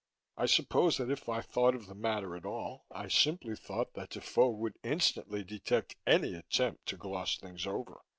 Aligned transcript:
I 0.35 0.47
suppose 0.47 0.97
that 0.97 1.11
if 1.11 1.29
I 1.29 1.41
thought 1.41 1.75
of 1.75 1.85
the 1.85 1.93
matter 1.93 2.35
at 2.35 2.43
all, 2.43 2.85
I 2.89 3.07
simply 3.07 3.55
thought 3.55 3.93
that 3.93 4.09
Defoe 4.09 4.49
would 4.49 4.79
instantly 4.81 5.43
detect 5.43 5.95
any 6.07 6.33
attempt 6.33 6.87
to 6.87 6.97
gloss 6.97 7.37
things 7.37 7.67
over. 7.67 8.01